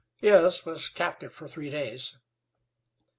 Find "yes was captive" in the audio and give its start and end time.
0.19-1.31